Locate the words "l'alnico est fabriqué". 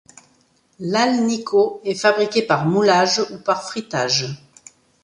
0.79-2.41